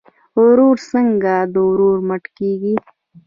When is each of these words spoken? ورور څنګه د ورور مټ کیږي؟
ورور 0.43 0.75
څنګه 0.91 1.33
د 1.53 1.55
ورور 1.69 1.97
مټ 2.07 2.23
کیږي؟ 2.37 2.75